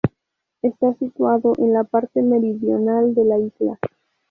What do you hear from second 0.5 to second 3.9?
Está situado en la parte meridional de la isla.